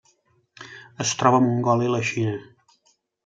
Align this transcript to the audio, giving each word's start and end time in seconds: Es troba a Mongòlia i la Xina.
Es 1.05 1.11
troba 1.19 1.41
a 1.41 1.45
Mongòlia 1.47 1.91
i 1.91 1.93
la 1.97 2.01
Xina. 2.13 2.33